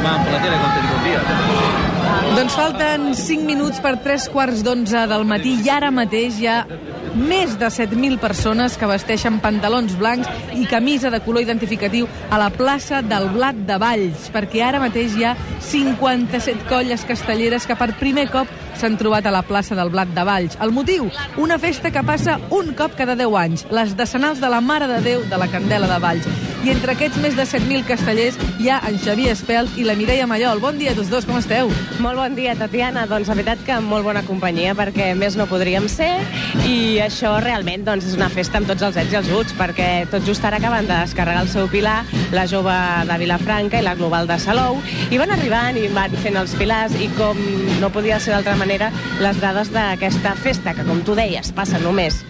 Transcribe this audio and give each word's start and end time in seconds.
estimaban 0.00 0.24
por 0.24 0.32
la 0.32 0.42
tele 0.42 0.56
con 0.56 1.04
días. 1.04 1.22
Doncs 2.36 2.54
falten 2.54 3.14
5 3.14 3.44
minuts 3.44 3.80
per 3.80 3.98
3 4.00 4.28
quarts 4.30 4.62
d'11 4.64 5.06
del 5.10 5.24
matí 5.26 5.56
i 5.64 5.68
ara 5.68 5.90
mateix 5.90 6.38
hi 6.40 6.46
ha 6.46 6.60
més 7.18 7.56
de 7.58 7.66
7.000 7.66 8.20
persones 8.22 8.76
que 8.78 8.86
vesteixen 8.86 9.40
pantalons 9.42 9.96
blancs 9.98 10.28
i 10.54 10.64
camisa 10.70 11.10
de 11.10 11.20
color 11.24 11.42
identificatiu 11.42 12.06
a 12.30 12.38
la 12.38 12.48
plaça 12.54 13.02
del 13.02 13.28
Blat 13.34 13.58
de 13.66 13.76
Valls, 13.82 14.30
perquè 14.32 14.62
ara 14.62 14.80
mateix 14.80 15.16
hi 15.18 15.26
ha 15.26 15.34
57 15.58 16.68
colles 16.70 17.04
castelleres 17.04 17.66
que 17.66 17.76
per 17.76 17.90
primer 17.98 18.28
cop 18.30 18.48
s'han 18.78 18.96
trobat 18.96 19.26
a 19.26 19.34
la 19.34 19.42
plaça 19.42 19.74
del 19.74 19.90
Blat 19.90 20.14
de 20.14 20.24
Valls. 20.24 20.56
El 20.62 20.72
motiu? 20.72 21.10
Una 21.36 21.58
festa 21.58 21.90
que 21.90 22.06
passa 22.06 22.38
un 22.48 22.72
cop 22.78 22.94
cada 22.96 23.18
10 23.18 23.36
anys, 23.42 23.66
les 23.74 23.98
decenals 23.98 24.40
de 24.40 24.48
la 24.48 24.62
Mare 24.62 24.88
de 24.88 25.02
Déu 25.04 25.26
de 25.28 25.42
la 25.42 25.50
Candela 25.50 25.90
de 25.90 26.00
Valls. 26.00 26.49
I 26.60 26.68
entre 26.68 26.92
aquests 26.92 27.16
més 27.22 27.36
de 27.38 27.44
7.000 27.48 27.86
castellers 27.88 28.34
hi 28.60 28.68
ha 28.68 28.82
en 28.84 28.98
Xavier 29.00 29.30
Espelt 29.32 29.78
i 29.80 29.84
la 29.86 29.94
Mireia 29.96 30.26
Mallol. 30.28 30.60
Bon 30.60 30.76
dia 30.76 30.90
a 30.92 30.96
tots 30.98 31.08
dos, 31.08 31.24
com 31.24 31.38
esteu? 31.38 31.70
Molt 32.04 32.20
bon 32.20 32.34
dia, 32.36 32.52
Tatiana. 32.58 33.06
Doncs 33.08 33.30
la 33.30 33.36
veritat 33.38 33.62
que 33.64 33.78
molt 33.80 34.04
bona 34.04 34.20
companyia, 34.26 34.74
perquè 34.76 35.14
més 35.16 35.38
no 35.40 35.46
podríem 35.48 35.88
ser, 35.88 36.10
i 36.68 37.00
això 37.00 37.32
realment 37.40 37.86
doncs, 37.86 38.10
és 38.10 38.18
una 38.18 38.28
festa 38.28 38.60
amb 38.60 38.68
tots 38.68 38.84
els 38.84 38.98
ets 39.00 39.16
i 39.16 39.20
els 39.22 39.30
uts, 39.38 39.56
perquè 39.56 39.88
tot 40.12 40.26
just 40.28 40.44
ara 40.44 40.60
acaben 40.60 40.84
de 40.90 40.98
descarregar 40.98 41.46
el 41.46 41.52
seu 41.52 41.70
pilar, 41.72 42.02
la 42.36 42.44
jove 42.50 42.76
de 43.08 43.20
Vilafranca 43.24 43.80
i 43.80 43.86
la 43.86 43.96
Global 43.96 44.28
de 44.28 44.36
Salou, 44.42 44.82
i 45.08 45.20
van 45.22 45.32
arribant 45.32 45.80
i 45.80 45.86
van 45.96 46.12
fent 46.20 46.36
els 46.42 46.52
pilars, 46.60 46.92
i 47.00 47.08
com 47.16 47.40
no 47.80 47.88
podia 47.94 48.20
ser 48.20 48.36
d'altra 48.36 48.58
manera, 48.60 48.92
les 49.24 49.40
dades 49.40 49.72
d'aquesta 49.72 50.36
festa, 50.36 50.76
que 50.76 50.84
com 50.84 51.00
tu 51.08 51.16
deies, 51.16 51.54
passa 51.56 51.80
només 51.80 52.20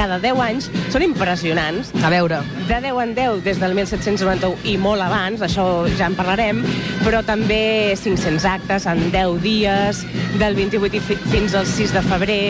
cada 0.00 0.16
10 0.22 0.40
anys, 0.40 0.70
són 0.92 1.04
impressionants. 1.04 1.92
A 2.02 2.08
veure. 2.12 2.40
De 2.70 2.80
10 2.80 3.02
en 3.04 3.14
10 3.14 3.44
des 3.44 3.60
del 3.60 3.74
1791 3.76 4.56
i 4.72 4.76
molt 4.80 5.02
abans, 5.04 5.42
això 5.44 5.66
ja 5.98 6.08
en 6.08 6.16
parlarem, 6.16 6.62
però 7.04 7.20
també 7.26 7.92
500 8.00 8.44
actes 8.48 8.86
en 8.88 9.10
10 9.12 9.36
dies, 9.44 10.02
del 10.40 10.54
28 10.56 10.96
i 10.96 11.00
fi- 11.04 11.18
fins 11.30 11.54
al 11.58 11.66
6 11.68 11.92
de 11.96 12.02
febrer, 12.06 12.40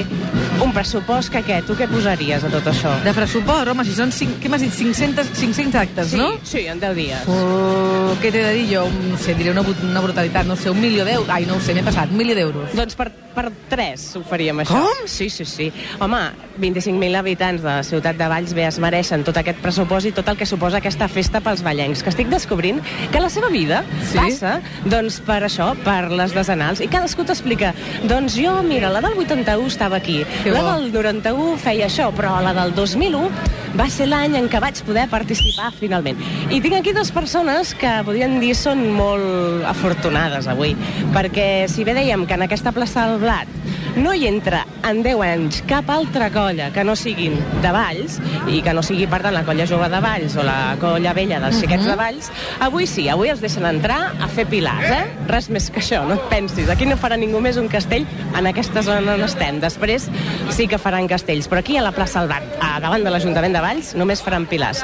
un 0.62 0.72
pressupost 0.76 1.30
que 1.32 1.40
què? 1.46 1.60
Tu 1.66 1.74
què 1.78 1.88
posaries 1.90 2.44
a 2.44 2.50
tot 2.52 2.66
això? 2.70 2.92
De 3.04 3.14
pressupost, 3.16 3.68
home, 3.72 3.84
si 3.88 3.94
són, 3.96 4.12
cinc, 4.12 4.38
què 4.42 4.50
m'has 4.52 4.60
dit, 4.62 4.72
500, 4.76 5.30
500 5.40 5.74
actes, 5.80 6.10
Sí, 6.12 6.20
no? 6.20 6.30
sí, 6.44 6.66
en 6.68 6.78
10 6.82 6.94
dies. 6.98 7.26
Uh, 7.26 8.14
què 8.20 8.30
t'he 8.30 8.42
de 8.44 8.52
dir 8.58 8.66
jo? 8.74 8.84
No 9.10 9.18
sé, 9.18 9.34
diré 9.38 9.50
una, 9.54 9.64
una 9.64 10.00
brutalitat, 10.04 10.46
no 10.46 10.56
sé, 10.56 10.70
un 10.70 10.80
milió 10.80 11.04
d'euros. 11.08 11.28
Ai, 11.32 11.46
no 11.48 11.56
ho 11.56 11.60
sé, 11.64 11.74
m'he 11.74 11.82
passat, 11.86 12.10
un 12.12 12.20
milió 12.20 12.36
d'euros. 12.36 12.70
Doncs 12.76 12.94
per, 12.98 13.08
per 13.34 13.46
3 13.70 14.04
ho 14.18 14.22
faríem, 14.26 14.58
això. 14.64 14.78
Com? 14.80 15.06
Sí, 15.08 15.28
sí, 15.30 15.44
sí. 15.44 15.68
Home, 16.02 16.18
25.000 16.60 17.16
habitants 17.20 17.62
de 17.62 17.68
la 17.68 17.82
ciutat 17.86 18.16
de 18.18 18.28
Valls 18.28 18.52
bé 18.56 18.66
es 18.68 18.78
mereixen 18.82 19.24
tot 19.24 19.36
aquest 19.40 19.60
pressupost 19.62 20.06
i 20.10 20.12
tot 20.16 20.28
el 20.28 20.36
que 20.40 20.46
suposa 20.46 20.78
aquesta 20.80 21.08
festa 21.08 21.40
pels 21.40 21.62
ballencs, 21.66 22.02
que 22.02 22.10
estic 22.12 22.28
descobrint 22.32 22.80
que 23.12 23.20
la 23.22 23.30
seva 23.30 23.48
vida 23.48 23.84
Sí? 24.10 24.18
passa, 24.18 24.60
doncs, 24.84 25.20
per 25.26 25.42
això, 25.46 25.72
per 25.84 26.10
les 26.10 26.34
desenals, 26.34 26.80
i 26.80 26.88
cadascú 26.88 27.24
t'explica, 27.24 27.72
doncs 28.04 28.36
jo, 28.36 28.58
mira, 28.66 28.90
la 28.90 29.00
del 29.00 29.16
81 29.18 29.66
estava 29.70 29.96
aquí, 29.96 30.24
Que 30.42 30.50
la 30.50 30.62
bo. 30.62 30.72
del 30.80 30.92
91 30.92 31.56
feia 31.58 31.86
això, 31.86 32.10
però 32.14 32.40
la 32.42 32.52
del 32.54 32.74
2001 32.74 33.30
va 33.78 33.86
ser 33.92 34.08
l'any 34.10 34.36
en 34.38 34.48
què 34.50 34.60
vaig 34.62 34.80
poder 34.86 35.06
participar 35.12 35.70
finalment. 35.76 36.18
I 36.50 36.60
tinc 36.62 36.78
aquí 36.80 36.94
dues 36.96 37.12
persones 37.14 37.74
que 37.78 37.92
podríem 38.06 38.38
dir 38.42 38.54
són 38.58 38.86
molt 38.96 39.66
afortunades 39.70 40.48
avui, 40.50 40.74
perquè 41.14 41.68
si 41.70 41.86
bé 41.86 41.94
dèiem 41.98 42.26
que 42.26 42.38
en 42.38 42.46
aquesta 42.46 42.74
plaça 42.76 43.06
del 43.10 43.22
Blat 43.22 43.60
no 43.96 44.12
hi 44.14 44.26
entra 44.28 44.62
en 44.86 45.02
10 45.02 45.22
anys 45.26 45.60
cap 45.68 45.88
altra 45.90 46.28
colla 46.30 46.68
que 46.74 46.84
no 46.86 46.94
siguin 46.96 47.34
de 47.62 47.72
Valls 47.74 48.18
i 48.50 48.60
que 48.62 48.74
no 48.76 48.84
sigui, 48.86 49.08
per 49.10 49.20
tant, 49.24 49.34
la 49.34 49.42
colla 49.46 49.66
jove 49.68 49.88
de 49.90 50.00
Valls 50.02 50.36
o 50.38 50.44
la 50.46 50.76
colla 50.80 51.14
vella 51.16 51.40
dels 51.42 51.58
xiquets 51.60 51.88
de 51.88 51.96
Valls, 51.98 52.30
avui 52.62 52.86
sí, 52.90 53.08
avui 53.10 53.32
els 53.32 53.42
deixen 53.42 53.66
entrar 53.66 53.98
a 54.22 54.28
fer 54.30 54.46
pilars, 54.50 54.86
eh? 54.94 55.02
Res 55.30 55.50
més 55.50 55.68
que 55.74 55.82
això, 55.82 56.02
no 56.06 56.16
et 56.16 56.28
pensis. 56.30 56.70
Aquí 56.70 56.86
no 56.88 56.98
farà 57.00 57.18
ningú 57.20 57.42
més 57.42 57.58
un 57.60 57.68
castell 57.72 58.06
en 58.38 58.50
aquesta 58.50 58.84
zona 58.86 59.16
on 59.18 59.26
estem. 59.26 59.60
Després 59.62 60.08
sí 60.54 60.68
que 60.70 60.78
faran 60.80 61.10
castells, 61.10 61.50
però 61.50 61.64
aquí 61.64 61.76
a 61.76 61.84
la 61.84 61.94
plaça 61.96 62.22
Albat, 62.22 62.46
a 62.62 62.78
davant 62.82 63.04
de 63.04 63.12
l'Ajuntament 63.12 63.56
de 63.56 63.59
Valls, 63.60 63.94
només 63.94 64.20
faran 64.22 64.46
pilars. 64.50 64.82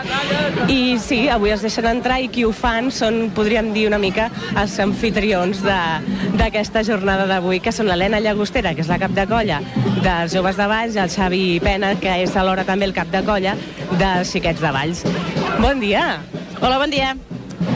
I 0.68 0.96
sí, 1.02 1.28
avui 1.32 1.50
els 1.54 1.62
deixen 1.64 1.86
entrar 1.90 2.20
i 2.22 2.28
qui 2.32 2.44
ho 2.44 2.52
fan 2.52 2.90
són, 2.94 3.30
podríem 3.36 3.72
dir 3.74 3.86
una 3.88 3.98
mica, 3.98 4.30
els 4.56 4.78
anfitrions 4.82 5.62
de- 5.62 6.32
d'aquesta 6.36 6.82
jornada 6.84 7.26
d'avui, 7.26 7.60
que 7.60 7.72
són 7.72 7.86
l'Helena 7.88 8.20
Llagostera, 8.20 8.74
que 8.74 8.80
és 8.82 8.88
la 8.88 8.98
cap 8.98 9.10
de 9.16 9.26
colla 9.26 9.60
dels 10.02 10.32
joves 10.32 10.56
de 10.56 10.66
Valls, 10.66 10.94
i 10.96 10.98
el 10.98 11.10
Xavi 11.10 11.60
Pena, 11.60 11.94
que 12.00 12.22
és 12.22 12.36
alhora 12.36 12.64
també 12.64 12.84
el 12.86 12.92
cap 12.94 13.08
de 13.10 13.22
colla 13.24 13.56
dels 13.98 14.30
xiquets 14.30 14.60
de 14.60 14.70
Valls. 14.70 15.04
Bon 15.60 15.80
dia! 15.80 16.18
Hola, 16.60 16.78
bon 16.78 16.90
dia. 16.90 17.14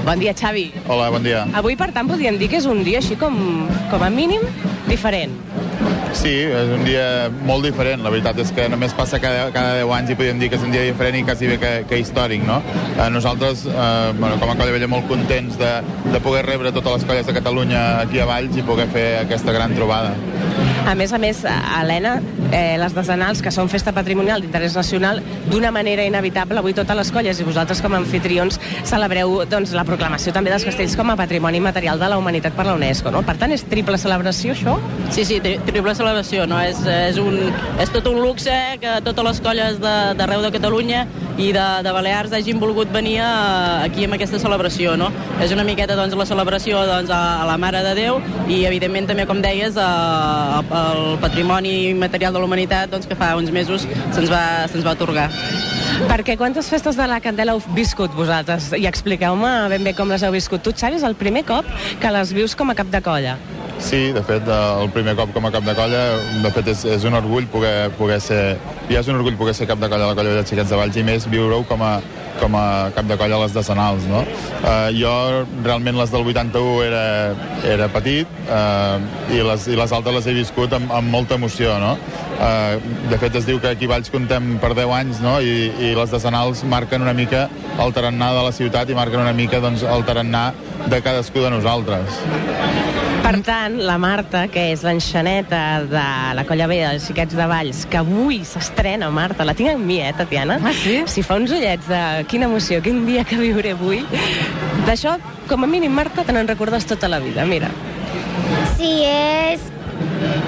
Bon 0.05 0.19
dia, 0.19 0.33
Xavi. 0.34 0.71
Hola, 0.89 1.10
bon 1.10 1.22
dia. 1.22 1.47
Avui, 1.55 1.77
per 1.77 1.91
tant, 1.93 2.09
podríem 2.09 2.39
dir 2.41 2.49
que 2.49 2.56
és 2.56 2.66
un 2.66 2.83
dia 2.84 2.99
així 2.99 3.16
com, 3.16 3.37
com 3.91 4.03
a 4.03 4.09
mínim 4.10 4.41
diferent. 4.89 5.33
Sí, 6.16 6.32
és 6.43 6.71
un 6.75 6.82
dia 6.84 7.31
molt 7.47 7.65
diferent. 7.65 8.03
La 8.04 8.10
veritat 8.12 8.38
és 8.43 8.50
que 8.54 8.66
només 8.72 8.94
passa 8.97 9.21
cada, 9.22 9.48
cada 9.54 9.78
10 9.78 9.93
anys 9.97 10.12
i 10.12 10.16
podríem 10.19 10.41
dir 10.43 10.50
que 10.50 10.59
és 10.59 10.66
un 10.66 10.75
dia 10.75 10.82
diferent 10.87 11.21
i 11.21 11.22
quasi 11.26 11.50
bé 11.50 11.59
que, 11.62 11.72
que 11.91 12.00
històric, 12.03 12.43
no? 12.47 12.59
Eh, 12.97 13.09
nosaltres, 13.15 13.65
eh, 13.71 14.12
bueno, 14.19 14.37
com 14.43 14.50
a 14.50 14.56
Colla 14.59 14.75
Vella, 14.75 14.91
molt 14.91 15.09
contents 15.10 15.59
de, 15.60 15.72
de 16.10 16.22
poder 16.25 16.44
rebre 16.48 16.75
totes 16.75 16.98
les 16.98 17.09
colles 17.09 17.31
de 17.31 17.37
Catalunya 17.37 17.84
aquí 18.03 18.21
a 18.21 18.28
Valls 18.28 18.59
i 18.59 18.66
poder 18.66 18.88
fer 18.93 19.06
aquesta 19.22 19.54
gran 19.56 19.76
trobada. 19.78 20.12
A 20.91 20.97
més 20.98 21.12
a 21.15 21.21
més, 21.22 21.44
Helena, 21.47 22.19
eh, 22.53 22.77
les 22.81 22.94
desenals, 22.94 23.43
que 23.43 23.53
són 23.55 23.71
festa 23.72 23.93
patrimonial 23.97 24.43
d'interès 24.43 24.77
nacional, 24.77 25.22
d'una 25.50 25.71
manera 25.75 26.05
inevitable, 26.06 26.59
avui 26.61 26.75
totes 26.77 26.97
les 26.97 27.12
colles 27.15 27.41
i 27.41 27.47
vosaltres 27.47 27.81
com 27.83 27.94
a 27.94 28.00
anfitrions 28.00 28.61
celebreu 28.88 29.41
doncs, 29.50 29.75
la 29.77 29.84
proclamació 29.88 30.34
també 30.34 30.53
dels 30.53 30.65
castells 30.66 30.97
com 30.99 31.12
a 31.12 31.16
patrimoni 31.19 31.60
material 31.62 32.00
de 32.00 32.10
la 32.10 32.19
humanitat 32.19 32.56
per 32.56 32.66
la 32.69 32.77
UNESCO. 32.78 33.12
No? 33.15 33.22
Per 33.27 33.37
tant, 33.41 33.53
és 33.55 33.65
triple 33.71 33.99
celebració, 34.00 34.55
això? 34.55 34.77
Sí, 35.15 35.25
sí, 35.25 35.41
tri 35.44 35.56
triple 35.66 35.94
celebració, 35.97 36.47
no? 36.50 36.60
És, 36.62 36.83
és, 36.87 37.19
un, 37.21 37.39
és 37.81 37.93
tot 37.94 38.06
un 38.10 38.21
luxe 38.22 38.55
que 38.83 38.97
totes 39.06 39.27
les 39.27 39.43
colles 39.44 39.81
d'arreu 39.83 40.43
de, 40.43 40.49
de 40.49 40.55
Catalunya 40.59 41.05
i 41.41 41.50
de, 41.56 41.66
de 41.84 41.93
Balears 41.94 42.34
hagin 42.37 42.60
volgut 42.60 42.91
venir 42.93 43.19
a, 43.25 43.31
aquí 43.87 44.05
amb 44.06 44.16
aquesta 44.16 44.41
celebració, 44.43 44.97
no? 45.00 45.10
És 45.43 45.55
una 45.55 45.65
miqueta, 45.66 45.97
doncs, 45.99 46.16
la 46.19 46.27
celebració 46.28 46.83
doncs, 46.89 47.12
a, 47.15 47.21
a 47.43 47.49
la 47.49 47.56
Mare 47.60 47.83
de 47.87 47.94
Déu 47.99 48.21
i, 48.49 48.65
evidentment, 48.69 49.09
també, 49.10 49.27
com 49.28 49.41
deies, 49.44 49.78
a, 49.81 49.89
a, 50.60 50.83
el 50.91 51.16
patrimoni 51.22 51.94
material 51.99 52.37
de 52.37 52.40
la 52.41 52.49
humanitat 52.49 52.91
doncs, 52.93 53.09
que 53.09 53.19
fa 53.19 53.34
uns 53.39 53.53
mesos 53.55 53.87
se'ns 53.87 54.33
va, 54.33 54.43
se'ns 54.71 54.87
va 54.87 54.97
atorgar. 54.97 55.28
Perquè 56.11 56.37
quantes 56.41 56.69
festes 56.73 56.97
de 56.97 57.06
la 57.11 57.21
Candela 57.21 57.55
heu 57.56 57.62
viscut 57.77 58.15
vosaltres? 58.17 58.71
I 58.78 58.87
expliqueu-me 58.89 59.53
ben 59.73 59.84
bé 59.84 59.95
com 59.97 60.09
les 60.11 60.25
heu 60.25 60.33
viscut. 60.34 60.62
Tu, 60.65 60.73
Xavi, 60.77 61.01
és 61.01 61.06
el 61.06 61.19
primer 61.19 61.45
cop 61.49 61.69
que 62.01 62.12
les 62.15 62.33
vius 62.37 62.56
com 62.56 62.73
a 62.73 62.78
cap 62.78 62.91
de 62.93 63.03
colla. 63.05 63.37
Sí, 63.80 64.12
de 64.12 64.22
fet, 64.22 64.46
eh, 64.46 64.82
el 64.82 64.91
primer 64.92 65.16
cop 65.16 65.32
com 65.34 65.46
a 65.48 65.50
cap 65.50 65.64
de 65.64 65.74
colla, 65.74 66.02
de 66.44 66.50
fet, 66.52 66.68
és, 66.74 66.84
és 66.98 67.04
un 67.08 67.16
orgull 67.16 67.48
poder, 67.50 67.91
poder 67.98 68.20
ser... 68.22 68.42
Ja 68.91 69.00
és 69.00 69.08
un 69.08 69.16
orgull 69.16 69.38
poder 69.41 69.54
ser 69.56 69.66
cap 69.70 69.80
de 69.80 69.88
colla 69.88 70.04
de 70.04 70.10
la 70.12 70.18
colla 70.18 70.34
de 70.36 70.46
xiquets 70.46 70.70
de 70.70 70.78
Valls 70.78 70.98
i 71.00 71.04
més 71.06 71.26
viure-ho 71.30 71.62
com 71.68 71.82
a, 71.86 71.94
com 72.41 72.56
a 72.58 72.64
cap 72.94 73.08
de 73.08 73.16
colla 73.18 73.38
a 73.38 73.42
les 73.44 73.54
decenals, 73.56 74.06
no? 74.10 74.20
Uh, 74.60 74.91
jo, 74.96 75.12
realment, 75.64 75.96
les 75.98 76.12
del 76.12 76.26
81 76.26 76.82
era, 76.84 77.04
era 77.66 77.88
petit 77.92 78.28
uh, 78.48 78.98
i, 79.32 79.41
les, 79.46 79.68
i 79.70 79.78
les 79.78 79.94
altres 79.97 80.18
les 80.18 80.28
he 80.28 80.34
viscut 80.36 80.74
amb, 80.76 80.92
amb 81.00 81.14
molta 81.14 81.38
emoció, 81.41 81.76
no? 81.82 81.94
Uh, 82.41 82.76
de 83.10 83.20
fet, 83.20 83.38
es 83.41 83.48
diu 83.48 83.60
que 83.62 83.72
aquí 83.72 83.88
a 83.88 83.94
Valls 83.94 84.12
contem 84.12 84.56
per 84.62 84.74
10 84.76 84.97
anys, 85.00 85.22
no? 85.24 85.38
I, 85.41 85.70
i 85.91 85.94
les 85.97 86.12
decenals 86.12 86.64
marquen 86.68 87.06
una 87.06 87.16
mica 87.16 87.47
el 87.80 87.94
tarannà 87.97 88.34
de 88.36 88.44
la 88.48 88.52
ciutat 88.56 88.91
i 88.91 88.98
marquen 88.98 89.22
una 89.24 89.36
mica 89.36 89.62
doncs, 89.62 89.86
el 89.86 90.04
tarannà 90.08 90.50
de 90.91 91.00
cadascú 91.04 91.47
de 91.47 91.54
nosaltres. 91.58 92.20
Per 93.20 93.34
tant, 93.47 93.76
la 93.86 93.97
Marta, 94.00 94.47
que 94.50 94.70
és 94.72 94.82
l'enxaneta 94.86 95.60
de 95.88 96.04
la 96.36 96.44
Colla 96.48 96.66
Vella 96.70 96.92
dels 96.94 97.06
Xiquets 97.06 97.36
de 97.38 97.47
Valls, 97.50 97.84
que 97.91 98.00
avui 98.00 98.41
s'estrena, 98.48 99.10
Marta, 99.14 99.47
la 99.47 99.54
tinc 99.54 99.75
amb 99.75 99.84
mi, 99.86 100.00
eh, 100.03 100.12
Tatiana? 100.16 100.58
Ah, 100.64 100.72
sí? 100.75 101.00
Si 101.06 101.22
fa 101.26 101.36
uns 101.41 101.53
ullets 101.54 101.88
de 101.91 102.00
quina 102.30 102.48
emoció, 102.48 102.80
quin 102.82 103.04
dia 103.06 103.25
que 103.25 103.38
viuré 103.41 103.75
avui. 103.76 104.03
D'això, 104.86 105.18
com 105.50 105.65
a 105.65 105.71
mínim, 105.71 105.92
Marta, 105.95 106.24
te 106.24 106.34
n'en 106.34 106.48
recordes 106.48 106.89
tota 106.89 107.09
la 107.12 107.21
vida, 107.22 107.45
mira. 107.45 107.71
Sí, 108.77 109.04
és... 109.06 109.68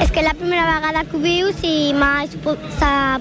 És 0.01 0.11
que 0.11 0.23
la 0.23 0.35
primera 0.35 0.65
vegada 0.67 1.05
que 1.05 1.17
ho 1.17 1.21
vius 1.21 1.57
i 1.63 1.93
mai 1.95 2.29
se 2.29 2.39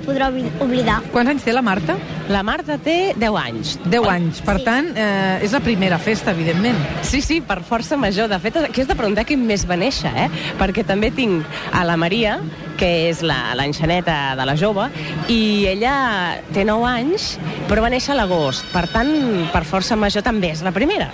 podrà 0.05 0.29
obli- 0.31 0.49
oblidar. 0.59 1.01
Quants 1.13 1.29
anys 1.29 1.43
té 1.43 1.53
la 1.53 1.61
Marta? 1.61 1.95
La 2.29 2.41
Marta 2.43 2.77
té 2.77 3.13
10 3.17 3.35
anys. 3.37 3.77
10 3.85 4.07
anys. 4.07 4.41
Per 4.41 4.57
Sí. 4.57 4.63
tant, 4.65 4.87
eh, 4.97 5.39
és 5.43 5.51
la 5.51 5.59
primera 5.59 5.97
festa, 5.99 6.31
evidentment. 6.31 6.77
Sí, 7.03 7.21
sí, 7.21 7.41
per 7.41 7.61
força 7.63 7.97
major. 7.97 8.27
De 8.29 8.39
fet, 8.39 8.57
aquí 8.57 8.81
has 8.81 8.87
de 8.87 8.95
preguntar 8.95 9.25
quin 9.25 9.45
mes 9.45 9.65
va 9.69 9.75
néixer, 9.75 10.11
eh? 10.15 10.29
Perquè 10.59 10.83
també 10.85 11.11
tinc 11.11 11.43
a 11.71 11.83
la 11.83 11.97
Maria, 11.97 12.39
que 12.77 13.09
és 13.09 13.21
la- 13.21 13.53
l'enxaneta 13.55 14.35
de 14.35 14.45
la 14.45 14.55
jove, 14.57 14.89
i 15.27 15.65
ella 15.67 16.37
té 16.53 16.63
9 16.65 16.85
anys, 16.87 17.37
però 17.69 17.81
va 17.81 17.89
néixer 17.89 18.11
a 18.11 18.15
l'agost. 18.15 18.65
Per 18.73 18.87
tant, 18.87 19.51
per 19.51 19.63
força 19.65 19.95
major 19.95 20.23
també 20.23 20.49
és 20.51 20.61
la 20.63 20.71
primera. 20.71 21.11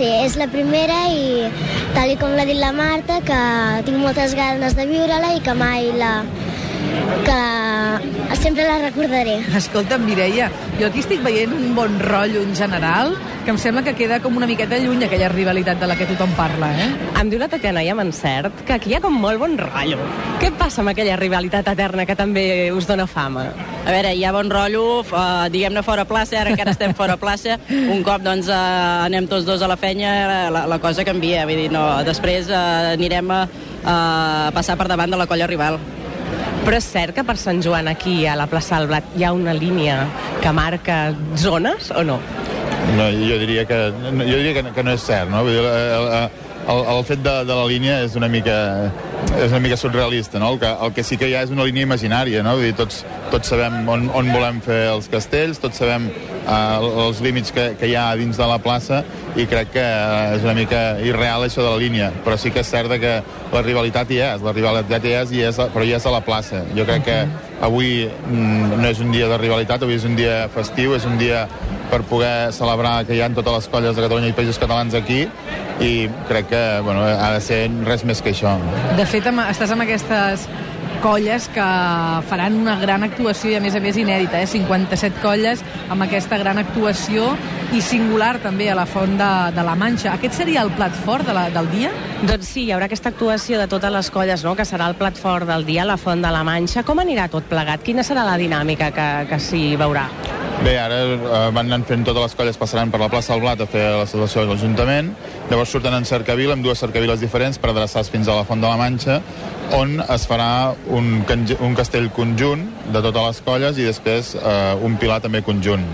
Sí, 0.00 0.06
és 0.08 0.32
la 0.40 0.46
primera 0.48 0.94
i 1.12 1.50
tal 1.92 2.08
i 2.08 2.14
com 2.16 2.32
l'ha 2.32 2.46
dit 2.48 2.56
la 2.56 2.70
Marta, 2.72 3.18
que 3.20 3.40
tinc 3.84 4.00
moltes 4.00 4.32
ganes 4.32 4.72
de 4.78 4.86
viure-la 4.88 5.34
i 5.36 5.42
que 5.44 5.52
mai 5.52 5.90
la... 5.92 6.22
que 7.26 7.40
sempre 8.40 8.64
la 8.64 8.78
recordaré. 8.86 9.34
Escolta, 9.58 9.98
Mireia, 10.00 10.48
jo 10.78 10.88
aquí 10.88 11.04
estic 11.04 11.20
veient 11.20 11.52
un 11.52 11.74
bon 11.76 12.00
rotllo 12.00 12.40
en 12.48 12.56
general, 12.56 13.12
que 13.44 13.50
que 13.50 13.54
em 13.56 13.58
sembla 13.58 13.82
que 13.82 13.96
queda 13.98 14.20
com 14.22 14.36
una 14.38 14.46
miqueta 14.46 14.78
lluny 14.78 15.00
aquella 15.02 15.28
rivalitat 15.32 15.80
de 15.80 15.86
la 15.90 15.96
que 15.98 16.06
tothom 16.06 16.30
parla, 16.38 16.68
eh? 16.78 16.86
Em 17.18 17.30
diu 17.32 17.40
la 17.40 17.48
Tatiana 17.50 17.82
i 17.82 17.88
amb 17.90 18.04
encert 18.04 18.60
que 18.62 18.76
aquí 18.76 18.92
hi 18.92 18.94
ha 18.94 19.00
com 19.02 19.16
molt 19.18 19.40
bon 19.42 19.56
rotllo. 19.58 19.98
Què 20.38 20.52
passa 20.54 20.84
amb 20.84 20.92
aquella 20.92 21.16
rivalitat 21.18 21.66
eterna 21.72 22.06
que 22.06 22.14
també 22.14 22.44
us 22.70 22.86
dona 22.86 23.08
fama? 23.10 23.48
A 23.90 23.92
veure, 23.92 24.12
hi 24.14 24.20
ha 24.22 24.30
bon 24.30 24.46
rotllo, 24.46 25.00
uh, 25.02 25.48
diguem-ne 25.50 25.80
fora 25.82 26.04
plaça, 26.06 26.36
ara 26.38 26.52
encara 26.52 26.70
estem 26.70 26.92
fora 26.94 27.16
plaça, 27.18 27.56
un 27.94 28.04
cop 28.06 28.22
doncs 28.22 28.46
uh, 28.46 28.58
anem 29.02 29.26
tots 29.26 29.42
dos 29.48 29.64
a 29.66 29.66
la 29.66 29.74
fenya, 29.74 30.12
la, 30.54 30.60
la 30.70 30.76
cosa 30.78 31.02
canvia, 31.02 31.40
vull 31.48 31.58
dir, 31.58 31.72
no, 31.74 31.82
després 32.06 32.52
uh, 32.54 32.92
anirem 32.92 33.32
a, 33.34 33.40
a 33.82 33.96
passar 34.54 34.76
per 34.78 34.86
davant 34.92 35.10
de 35.10 35.18
la 35.18 35.26
colla 35.26 35.48
rival. 35.50 35.80
Però 36.62 36.78
és 36.78 36.86
cert 36.86 37.16
que 37.16 37.24
per 37.26 37.34
Sant 37.40 37.58
Joan 37.66 37.90
aquí 37.90 38.20
a 38.30 38.36
la 38.38 38.46
plaça 38.46 38.78
del 38.78 38.86
Blat 38.92 39.10
hi 39.18 39.26
ha 39.26 39.32
una 39.34 39.56
línia 39.58 40.04
que 40.38 40.52
marca 40.54 41.00
zones 41.34 41.90
o 41.90 42.06
no? 42.06 42.20
No, 42.94 43.10
jo 43.10 43.40
diria 43.42 43.66
que, 43.66 43.80
jo 43.90 44.36
diria 44.36 44.54
que, 44.54 44.68
que 44.70 44.86
no 44.86 44.94
és 44.94 45.02
cert, 45.02 45.34
no? 45.34 45.42
Vull 45.48 45.58
dir, 45.58 45.66
el, 45.66 46.30
el, 46.68 46.82
el 46.96 47.04
fet 47.08 47.22
de, 47.24 47.36
de 47.48 47.56
la 47.56 47.66
línia 47.68 48.00
és 48.04 48.16
una 48.18 48.28
mica 48.28 48.56
és 49.38 49.50
una 49.50 49.60
mica 49.60 49.76
surrealista, 49.76 50.38
no? 50.38 50.52
El 50.54 50.58
que, 50.60 50.70
el 50.86 50.92
que 50.92 51.04
sí 51.04 51.16
que 51.20 51.28
hi 51.30 51.34
ha 51.36 51.44
és 51.46 51.52
una 51.54 51.64
línia 51.64 51.86
imaginària, 51.86 52.42
no? 52.44 52.56
Vull 52.58 52.68
dir, 52.68 52.74
tots, 52.78 53.04
tots 53.32 53.52
sabem 53.52 53.88
on, 53.88 54.08
on 54.16 54.30
volem 54.34 54.60
fer 54.64 54.80
els 54.90 55.08
castells, 55.12 55.60
tots 55.62 55.80
sabem 55.80 56.08
eh, 56.10 57.04
els 57.06 57.20
límits 57.24 57.54
que, 57.54 57.70
que 57.80 57.90
hi 57.90 57.96
ha 57.98 58.08
dins 58.18 58.40
de 58.40 58.48
la 58.48 58.58
plaça 58.62 59.02
i 59.38 59.46
crec 59.50 59.72
que 59.76 59.84
eh, 59.84 60.36
és 60.36 60.46
una 60.46 60.56
mica 60.58 60.82
irreal 61.06 61.46
això 61.46 61.64
de 61.64 61.70
la 61.70 61.80
línia, 61.80 62.10
però 62.24 62.38
sí 62.40 62.52
que 62.54 62.64
és 62.64 62.70
cert 62.70 62.92
que 63.00 63.18
la 63.52 63.64
rivalitat 63.66 64.10
hi 64.10 64.20
és, 64.26 64.44
la 64.44 64.54
rivalitat 64.56 65.06
hi 65.06 65.14
és, 65.20 65.34
i 65.36 65.44
és 65.46 65.60
però 65.74 65.86
hi 65.86 65.94
és 65.96 66.06
a 66.06 66.14
la 66.14 66.22
plaça. 66.26 66.64
Jo 66.76 66.86
crec 66.88 67.06
que 67.06 67.18
avui 67.66 68.08
mm, 68.08 68.80
no 68.80 68.88
és 68.90 69.02
un 69.04 69.12
dia 69.14 69.28
de 69.30 69.38
rivalitat, 69.40 69.84
avui 69.84 70.00
és 70.00 70.08
un 70.08 70.16
dia 70.18 70.42
festiu, 70.54 70.96
és 70.98 71.06
un 71.06 71.18
dia 71.20 71.46
per 71.90 72.02
poder 72.06 72.52
celebrar 72.56 73.04
que 73.06 73.16
hi 73.16 73.20
ha 73.24 73.28
totes 73.34 73.58
les 73.58 73.68
colles 73.72 73.96
de 73.96 74.06
Catalunya 74.06 74.30
i 74.30 74.36
països 74.36 74.58
catalans 74.62 74.94
aquí 74.94 75.24
i 75.80 75.92
crec 76.28 76.50
que 76.52 76.64
bueno, 76.84 77.04
ha 77.04 77.32
de 77.34 77.40
ser 77.44 77.64
res 77.86 78.04
més 78.04 78.20
que 78.22 78.34
això. 78.34 78.56
De 78.98 79.06
fet, 79.08 79.26
amb, 79.26 79.42
estàs 79.48 79.72
amb 79.74 79.86
aquestes 79.86 80.46
colles 81.00 81.46
que 81.48 81.66
faran 82.28 82.58
una 82.60 82.76
gran 82.80 83.02
actuació 83.06 83.54
i 83.54 83.56
a 83.56 83.60
més 83.64 83.74
a 83.74 83.80
més 83.80 83.96
inèdita, 83.96 84.42
eh? 84.42 84.48
57 84.50 85.22
colles 85.22 85.62
amb 85.88 86.04
aquesta 86.04 86.36
gran 86.38 86.60
actuació 86.60 87.30
i 87.72 87.80
singular 87.80 88.34
també 88.42 88.68
a 88.68 88.76
la 88.76 88.84
Font 88.90 89.16
de, 89.16 89.30
de 89.56 89.64
la 89.64 89.76
Manxa. 89.78 90.12
Aquest 90.18 90.36
seria 90.42 90.64
el 90.66 90.72
plat 90.76 90.92
fort 91.06 91.26
de 91.26 91.36
la, 91.36 91.46
del 91.54 91.70
dia? 91.72 91.92
Doncs 92.26 92.52
sí, 92.52 92.66
hi 92.66 92.74
haurà 92.74 92.90
aquesta 92.90 93.14
actuació 93.14 93.60
de 93.62 93.68
totes 93.70 93.94
les 93.94 94.12
colles, 94.12 94.44
no?, 94.44 94.52
que 94.58 94.68
serà 94.68 94.90
el 94.90 94.98
plat 95.00 95.16
fort 95.16 95.48
del 95.48 95.64
dia 95.64 95.86
a 95.86 95.90
la 95.94 95.96
Font 96.00 96.20
de 96.20 96.34
la 96.34 96.44
Manxa. 96.44 96.84
Com 96.84 97.00
anirà 97.00 97.30
tot 97.32 97.48
plegat? 97.48 97.86
Quina 97.86 98.04
serà 98.04 98.26
la 98.28 98.36
dinàmica 98.40 98.92
que, 98.92 99.08
que 99.30 99.40
s'hi 99.40 99.64
veurà? 99.80 100.08
Bé, 100.60 100.74
ara 100.76 100.96
eh, 101.00 101.44
van 101.56 101.70
anant 101.70 101.86
fent 101.88 102.02
totes 102.04 102.20
les 102.26 102.34
colles, 102.36 102.58
passaran 102.60 102.90
per 102.92 103.00
la 103.00 103.08
plaça 103.08 103.32
del 103.32 103.40
Blat 103.40 103.62
a 103.64 103.66
fer 103.70 103.84
la 103.96 104.04
celebració 104.04 104.42
de 104.44 104.50
l'Ajuntament, 104.52 105.08
llavors 105.48 105.72
surten 105.72 105.96
en 105.96 106.04
cercavila, 106.04 106.52
amb 106.52 106.66
dues 106.66 106.82
cercaviles 106.84 107.22
diferents 107.22 107.56
per 107.56 107.70
adreçar-se 107.72 108.12
fins 108.12 108.28
a 108.28 108.36
la 108.36 108.44
Font 108.44 108.60
de 108.60 108.68
la 108.68 108.76
Manxa, 108.76 109.20
on 109.78 109.96
es 110.04 110.26
farà 110.28 110.74
un, 110.92 111.22
un 111.24 111.78
castell 111.78 112.10
conjunt 112.12 112.66
de 112.92 113.00
totes 113.00 113.24
les 113.30 113.42
colles 113.48 113.80
i 113.80 113.88
després 113.88 114.34
eh, 114.36 114.74
un 114.84 115.00
pilar 115.00 115.22
també 115.24 115.40
conjunt. 115.46 115.86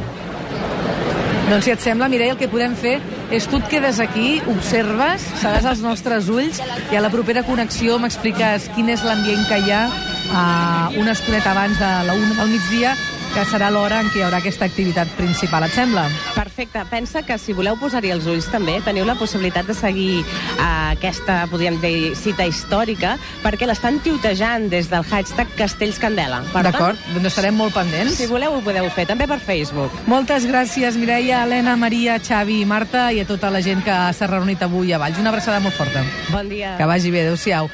Doncs 1.46 1.62
si 1.62 1.70
et 1.70 1.78
sembla, 1.78 2.10
Mireia, 2.10 2.34
el 2.34 2.40
que 2.40 2.50
podem 2.50 2.74
fer 2.74 2.96
és 3.30 3.46
tu 3.46 3.60
et 3.60 3.68
quedes 3.70 4.00
aquí, 4.02 4.40
observes, 4.50 5.22
seràs 5.38 5.68
als 5.70 5.82
nostres 5.84 6.26
ulls 6.26 6.58
i 6.90 6.98
a 6.98 7.04
la 7.04 7.12
propera 7.14 7.46
connexió 7.46 8.00
m'expliques 8.02 8.66
quin 8.74 8.90
és 8.90 9.06
l'ambient 9.06 9.46
que 9.46 9.60
hi 9.62 9.70
ha 9.70 9.84
uh, 9.86 10.98
una 10.98 11.14
estoneta 11.14 11.54
abans 11.54 11.78
de 11.78 11.92
la 12.08 12.18
una 12.18 12.34
del 12.40 12.50
migdia 12.56 12.96
que 13.34 13.44
serà 13.48 13.70
l'hora 13.72 14.00
en 14.02 14.10
què 14.12 14.20
hi 14.20 14.24
haurà 14.26 14.40
aquesta 14.42 14.66
activitat 14.68 15.10
principal. 15.18 15.66
Et 15.66 15.74
sembla? 15.76 16.06
Perfecte. 16.34 16.82
Pensa 16.90 17.22
que 17.26 17.38
si 17.40 17.54
voleu 17.56 17.78
posar-hi 17.80 18.12
els 18.14 18.26
ulls 18.30 18.48
també, 18.52 18.78
teniu 18.84 19.06
la 19.08 19.16
possibilitat 19.18 19.68
de 19.68 19.76
seguir 19.76 20.22
uh, 20.22 20.92
aquesta, 20.94 21.42
podríem 21.52 21.78
dir, 21.82 22.14
cita 22.18 22.46
històrica, 22.48 23.16
perquè 23.44 23.68
l'estan 23.68 24.00
tiutejant 24.04 24.68
des 24.72 24.90
del 24.92 25.06
hashtag 25.06 25.52
Castells 25.58 26.00
Candela. 26.02 26.42
D'acord, 26.66 27.00
doncs 27.14 27.30
estarem 27.32 27.56
molt 27.56 27.76
pendents. 27.76 28.18
Si 28.18 28.28
voleu 28.30 28.58
ho 28.58 28.62
podeu 28.64 28.90
fer, 28.94 29.06
també 29.08 29.28
per 29.30 29.40
Facebook. 29.40 29.94
Moltes 30.10 30.48
gràcies, 30.48 30.98
Mireia, 31.00 31.44
Helena, 31.44 31.76
Maria, 31.80 32.20
Xavi 32.20 32.60
i 32.62 32.68
Marta 32.68 33.08
i 33.12 33.22
a 33.22 33.28
tota 33.28 33.50
la 33.52 33.62
gent 33.64 33.84
que 33.86 33.96
s'ha 34.16 34.30
reunit 34.30 34.62
avui 34.66 34.92
a 34.92 35.02
Valls. 35.02 35.20
Una 35.22 35.34
abraçada 35.34 35.62
molt 35.64 35.76
forta. 35.76 36.04
Bon 36.30 36.48
dia. 36.48 36.76
Que 36.80 36.88
vagi 36.88 37.14
bé, 37.14 37.26
adeu-siau. 37.26 37.70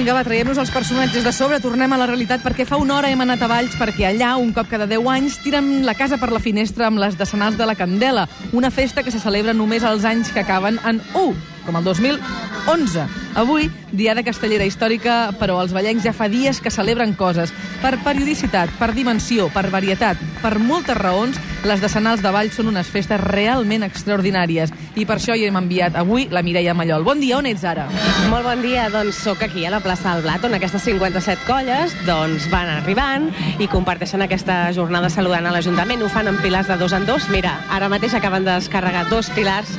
Vinga, 0.00 0.14
va, 0.16 0.22
traiem-nos 0.24 0.56
els 0.56 0.70
personatges 0.72 1.24
de 1.26 1.32
sobre, 1.36 1.58
tornem 1.60 1.92
a 1.92 1.98
la 2.00 2.06
realitat, 2.08 2.40
perquè 2.40 2.64
fa 2.64 2.78
una 2.80 2.94
hora 2.96 3.10
hem 3.12 3.20
anat 3.20 3.42
a 3.44 3.48
Valls, 3.50 3.74
perquè 3.76 4.06
allà, 4.08 4.30
un 4.40 4.54
cop 4.56 4.70
cada 4.70 4.86
10 4.88 5.08
anys, 5.12 5.36
tiren 5.44 5.68
la 5.84 5.92
casa 5.98 6.16
per 6.16 6.30
la 6.32 6.40
finestra 6.40 6.86
amb 6.88 7.02
les 7.02 7.18
decenals 7.20 7.58
de 7.60 7.66
la 7.68 7.76
Candela, 7.76 8.24
una 8.56 8.70
festa 8.72 9.04
que 9.04 9.12
se 9.12 9.20
celebra 9.20 9.52
només 9.52 9.84
els 9.84 10.06
anys 10.08 10.32
que 10.32 10.40
acaben 10.40 10.80
en 10.88 11.02
1, 11.12 11.34
com 11.66 11.76
el 11.76 11.84
2011. 11.84 13.04
Avui, 13.34 13.70
Diada 13.92 14.24
Castellera 14.26 14.66
Històrica, 14.66 15.30
però 15.38 15.60
els 15.62 15.72
ballencs 15.74 16.04
ja 16.06 16.12
fa 16.14 16.28
dies 16.30 16.60
que 16.60 16.70
celebren 16.70 17.14
coses. 17.18 17.52
Per 17.82 17.96
periodicitat, 18.04 18.72
per 18.78 18.92
dimensió, 18.94 19.48
per 19.54 19.68
varietat, 19.70 20.18
per 20.42 20.58
moltes 20.58 20.98
raons, 20.98 21.38
les 21.64 21.80
decenals 21.82 22.22
de 22.24 22.30
Valls 22.32 22.56
són 22.56 22.70
unes 22.70 22.88
festes 22.88 23.20
realment 23.20 23.84
extraordinàries. 23.84 24.72
I 24.96 25.04
per 25.06 25.18
això 25.18 25.36
hi 25.36 25.44
hem 25.46 25.58
enviat 25.60 25.98
avui 26.00 26.26
la 26.32 26.42
Mireia 26.42 26.74
Mallol. 26.74 27.04
Bon 27.04 27.20
dia, 27.20 27.36
on 27.38 27.48
ets 27.50 27.64
ara? 27.68 27.86
Molt 28.32 28.46
bon 28.46 28.62
dia, 28.64 28.88
doncs 28.92 29.20
sóc 29.24 29.42
aquí 29.44 29.66
a 29.66 29.72
la 29.74 29.82
plaça 29.84 30.14
del 30.14 30.24
Blat, 30.24 30.44
on 30.48 30.56
aquestes 30.56 30.82
57 30.88 31.46
colles 31.48 31.94
doncs, 32.06 32.48
van 32.52 32.70
arribant 32.78 33.28
i 33.60 33.68
comparteixen 33.70 34.24
aquesta 34.24 34.62
jornada 34.76 35.10
saludant 35.12 35.46
a 35.46 35.54
l'Ajuntament. 35.54 36.02
Ho 36.02 36.10
fan 36.12 36.32
en 36.32 36.40
pilars 36.42 36.70
de 36.70 36.78
dos 36.80 36.96
en 36.96 37.06
dos. 37.06 37.28
Mira, 37.30 37.58
ara 37.70 37.90
mateix 37.92 38.16
acaben 38.16 38.48
de 38.48 38.56
descarregar 38.56 39.06
dos 39.10 39.30
pilars 39.36 39.76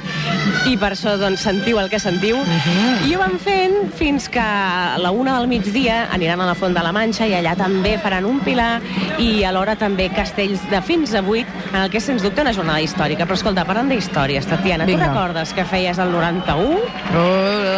i 0.70 0.78
per 0.78 0.94
això 0.94 1.18
doncs, 1.20 1.42
sentiu 1.44 1.82
el 1.82 1.90
que 1.90 2.00
sentiu. 2.00 2.38
Uh 2.38 2.46
-huh. 2.46 3.10
I 3.10 3.16
ho 3.16 3.20
van 3.20 3.40
fent 3.42 3.92
fins 3.98 4.28
que 4.32 4.42
a 4.42 4.98
la 5.02 5.12
una 5.12 5.38
del 5.40 5.48
migdia 5.52 6.06
aniran 6.14 6.42
a 6.42 6.48
la 6.50 6.56
Font 6.58 6.76
de 6.76 6.84
la 6.84 6.92
Manxa 6.96 7.28
i 7.30 7.36
allà 7.38 7.56
també 7.60 7.98
faran 8.02 8.26
un 8.30 8.40
pilar 8.46 8.80
i 9.22 9.44
alhora 9.48 9.76
també 9.80 10.10
castells 10.14 10.64
de 10.72 10.82
fins 10.86 11.16
a 11.16 11.24
8 11.24 11.72
en 11.72 11.80
el 11.84 11.90
que 11.92 12.00
és, 12.02 12.08
sens 12.08 12.24
dubte, 12.26 12.44
una 12.44 12.54
jornada 12.54 12.82
històrica. 12.84 13.26
Però 13.26 13.38
escolta, 13.38 13.66
parlant 13.68 13.90
d'històries, 13.92 14.48
Tatiana, 14.50 14.86
Vinga. 14.86 15.08
tu 15.08 15.14
recordes 15.14 15.54
que 15.58 15.66
feies 15.66 16.00
el 16.02 16.12
91? 16.12 16.80
Oh, 17.18 17.71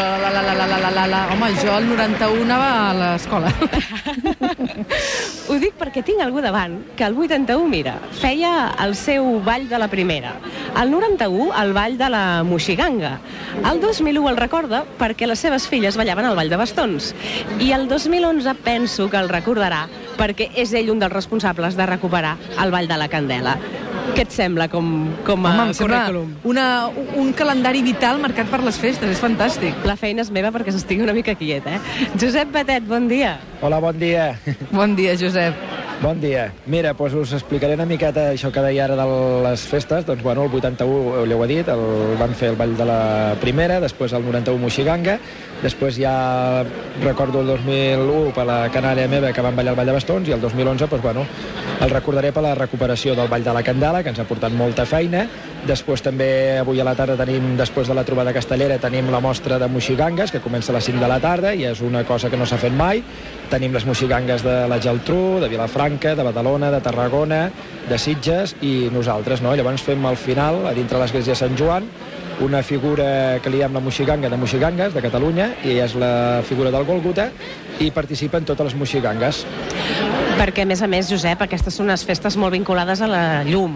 la, 0.65 0.77
la, 0.77 0.89
la, 0.89 0.91
la, 0.91 1.07
la. 1.07 1.33
Home, 1.33 1.49
jo 1.59 1.75
el 1.77 1.87
91 1.89 2.43
anava 2.43 2.67
a 2.89 2.93
l'escola. 2.95 3.49
Ho 5.49 5.57
dic 5.59 5.75
perquè 5.79 6.03
tinc 6.05 6.21
algú 6.23 6.41
davant 6.43 6.77
que 6.97 7.03
el 7.07 7.17
81, 7.19 7.67
mira, 7.69 7.97
feia 8.21 8.71
el 8.83 8.95
seu 8.95 9.41
ball 9.43 9.67
de 9.69 9.79
la 9.81 9.89
primera. 9.91 10.35
El 10.79 10.91
91, 10.93 11.51
el 11.61 11.73
ball 11.75 11.97
de 11.99 12.09
la 12.09 12.23
Moixiganga. 12.47 13.17
El 13.69 13.81
2001 13.81 14.29
el 14.31 14.39
recorda 14.39 14.83
perquè 14.99 15.27
les 15.27 15.43
seves 15.43 15.67
filles 15.67 15.97
ballaven 15.99 16.29
al 16.29 16.39
ball 16.39 16.51
de 16.51 16.59
bastons. 16.59 17.11
I 17.59 17.73
el 17.75 17.89
2011 17.91 18.55
penso 18.63 19.09
que 19.09 19.19
el 19.19 19.31
recordarà 19.31 19.87
perquè 20.17 20.51
és 20.55 20.71
ell 20.77 20.93
un 20.93 21.01
dels 21.03 21.13
responsables 21.13 21.75
de 21.75 21.89
recuperar 21.89 22.37
el 22.61 22.71
ball 22.71 22.87
de 22.87 23.01
la 23.01 23.09
Candela. 23.11 23.57
Què 24.13 24.25
et 24.27 24.33
sembla 24.35 24.67
com, 24.69 24.87
com 25.25 25.45
a 25.47 25.53
Home, 25.63 25.73
currículum? 25.77 26.33
una, 26.49 26.65
un 27.17 27.31
calendari 27.33 27.81
vital 27.85 28.19
marcat 28.21 28.49
per 28.51 28.59
les 28.65 28.77
festes. 28.77 29.09
És 29.15 29.21
fantàstic. 29.23 29.79
La 29.87 29.95
feina 29.99 30.21
és 30.25 30.31
meva 30.33 30.51
perquè 30.53 30.75
s'estigui 30.75 31.05
una 31.05 31.15
mica 31.15 31.33
quiet, 31.39 31.65
eh? 31.65 31.79
Josep 32.19 32.51
Batet, 32.53 32.85
bon 32.89 33.07
dia. 33.09 33.37
Hola, 33.63 33.79
bon 33.83 33.97
dia. 33.97 34.33
Bon 34.71 34.93
dia, 34.97 35.15
Josep. 35.17 35.55
Bon 36.03 36.19
dia. 36.19 36.49
Mira, 36.67 36.91
doncs 36.91 37.13
us 37.15 37.31
explicaré 37.37 37.77
una 37.77 37.85
miqueta 37.87 38.25
això 38.33 38.49
que 38.51 38.59
deia 38.65 38.83
ara 38.83 38.97
de 38.99 39.05
les 39.45 39.61
festes. 39.71 40.03
Doncs, 40.03 40.19
bueno, 40.19 40.43
el 40.43 40.51
81, 40.51 41.21
ja 41.29 41.37
ho 41.37 41.45
he 41.45 41.47
dit, 41.47 41.69
el, 41.71 41.83
van 42.19 42.35
fer 42.35 42.49
el 42.51 42.57
ball 42.59 42.73
de 42.75 42.87
la 42.89 42.97
primera, 43.39 43.77
després 43.79 44.11
el 44.11 44.27
91 44.27 44.59
Moixiganga, 44.59 45.15
després 45.61 45.95
ja 45.95 46.65
recordo 47.05 47.39
el 47.39 47.53
2001 47.53 48.35
per 48.35 48.43
la 48.49 48.59
canària 48.75 49.07
meva 49.07 49.31
que 49.31 49.47
van 49.47 49.55
ballar 49.55 49.77
el 49.77 49.79
ball 49.79 49.93
de 49.93 49.95
bastons 49.95 50.27
i 50.27 50.35
el 50.35 50.43
2011, 50.43 50.91
doncs, 50.91 51.07
bueno, 51.07 51.23
el 51.79 51.95
recordaré 51.95 52.33
per 52.35 52.43
la 52.43 52.55
recuperació 52.59 53.15
del 53.15 53.31
ball 53.31 53.47
de 53.47 53.55
la 53.55 53.63
Candela, 53.63 54.03
que 54.03 54.11
ens 54.11 54.19
ha 54.19 54.27
portat 54.27 54.51
molta 54.51 54.83
feina. 54.83 55.23
Després 55.63 56.01
també 56.03 56.57
avui 56.59 56.81
a 56.81 56.83
la 56.83 56.91
tarda 56.91 57.15
tenim, 57.15 57.53
després 57.55 57.87
de 57.87 57.95
la 57.95 58.03
trobada 58.03 58.33
castellera, 58.35 58.75
tenim 58.83 59.07
la 59.13 59.21
mostra 59.23 59.55
de 59.61 59.69
moxigangues, 59.71 60.33
que 60.33 60.41
comença 60.43 60.73
a 60.73 60.75
les 60.75 60.89
5 60.89 60.99
de 60.99 61.07
la 61.07 61.21
tarda 61.23 61.53
i 61.55 61.63
és 61.69 61.79
una 61.79 62.01
cosa 62.03 62.29
que 62.29 62.35
no 62.35 62.43
s'ha 62.45 62.59
fet 62.59 62.75
mai. 62.75 62.99
Tenim 63.47 63.71
les 63.71 63.85
moxigangues 63.87 64.43
de 64.43 64.57
la 64.67 64.79
Geltrú, 64.83 65.39
de 65.39 65.47
Vilafranca, 65.47 66.17
de 66.19 66.25
Badalona, 66.27 66.71
de 66.73 66.81
Tarragona, 66.83 67.45
de 67.87 67.97
Sitges 67.97 68.57
i 68.59 68.89
nosaltres, 68.91 69.39
no? 69.45 69.55
Llavors 69.55 69.87
fem 69.87 70.03
al 70.05 70.19
final, 70.19 70.65
a 70.67 70.75
dintre 70.75 70.99
l'església 70.99 71.31
de 71.31 71.39
Sant 71.45 71.55
Joan, 71.55 71.87
una 72.43 72.59
figura 72.63 73.39
que 73.39 73.53
li 73.53 73.61
diem 73.61 73.71
la 73.77 73.83
moxiganga 73.83 74.27
de 74.27 74.41
moxigangues 74.41 74.91
de 74.91 75.05
Catalunya 75.05 75.53
i 75.63 75.79
és 75.79 75.95
la 75.95 76.41
figura 76.43 76.75
del 76.75 76.83
Golgota 76.83 77.29
i 77.79 77.91
participen 77.95 78.43
totes 78.43 78.73
les 78.73 78.79
moxigangues. 78.83 79.45
Perquè, 80.33 80.63
a 80.65 80.67
més 80.67 80.81
a 80.81 80.87
més, 80.89 81.07
Josep, 81.11 81.41
aquestes 81.45 81.75
són 81.77 81.87
unes 81.87 82.03
festes 82.07 82.35
molt 82.41 82.55
vinculades 82.55 83.01
a 83.05 83.07
la 83.09 83.23
llum. 83.47 83.75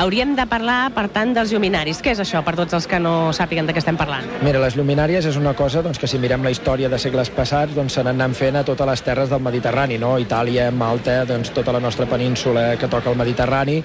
Hauríem 0.00 0.36
de 0.38 0.46
parlar, 0.48 0.92
per 0.94 1.08
tant, 1.12 1.32
dels 1.36 1.50
lluminaris. 1.52 1.98
Què 2.02 2.14
és 2.14 2.22
això, 2.22 2.42
per 2.46 2.54
tots 2.58 2.76
els 2.78 2.86
que 2.88 3.00
no 3.02 3.32
sàpiguen 3.36 3.66
de 3.66 3.74
què 3.74 3.82
estem 3.82 3.98
parlant? 3.98 4.28
Mira, 4.46 4.62
les 4.62 4.78
luminàries 4.78 5.26
és 5.26 5.38
una 5.40 5.56
cosa 5.58 5.82
doncs, 5.84 5.98
que 5.98 6.08
si 6.10 6.20
mirem 6.22 6.46
la 6.46 6.52
història 6.54 6.90
de 6.92 7.00
segles 7.02 7.30
passats 7.34 7.74
doncs, 7.76 7.98
se 7.98 8.04
n'han 8.06 8.20
anat 8.22 8.38
fent 8.38 8.60
a 8.60 8.64
totes 8.66 8.90
les 8.92 9.02
terres 9.06 9.32
del 9.32 9.42
Mediterrani, 9.42 9.98
no? 9.98 10.14
Itàlia, 10.22 10.70
Malta, 10.70 11.24
doncs, 11.28 11.50
tota 11.56 11.74
la 11.74 11.82
nostra 11.82 12.06
península 12.06 12.76
que 12.78 12.88
toca 12.92 13.10
el 13.10 13.18
Mediterrani, 13.18 13.80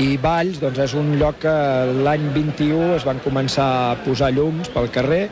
i 0.00 0.16
Valls 0.20 0.60
doncs, 0.62 0.78
és 0.80 0.96
un 0.96 1.14
lloc 1.20 1.42
que 1.42 1.54
l'any 2.04 2.30
21 2.34 2.96
es 2.96 3.06
van 3.06 3.20
començar 3.24 3.68
a 3.90 3.96
posar 4.04 4.30
llums 4.32 4.70
pel 4.72 4.88
carrer 4.92 5.24